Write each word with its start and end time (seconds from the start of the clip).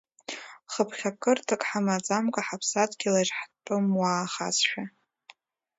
Хыԥхьакырҭак 0.71 1.61
ҳамаӡамкәа, 1.69 2.41
ҳаԥсадгьылаҿ, 2.47 3.29
ҳтәымуаахазшәа… 3.39 4.83